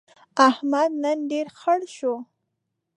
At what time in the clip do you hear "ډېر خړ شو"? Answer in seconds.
1.31-2.13